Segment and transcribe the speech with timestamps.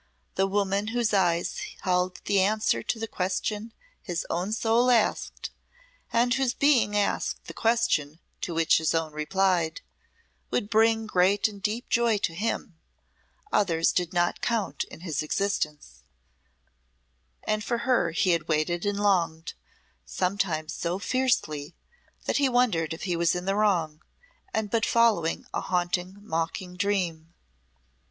[0.33, 5.51] The woman whose eyes held the answer to the question his own soul asked,
[6.11, 9.81] and whose being asked the question to which his own replied,
[10.49, 12.79] would bring great and deep joy to him
[13.51, 16.01] others did not count in his existence
[17.43, 19.53] and for her he had waited and longed,
[20.03, 21.75] sometimes so fiercely,
[22.25, 24.01] that he wondered if he was in the wrong
[24.51, 27.35] and but following a haunting, mocking dream.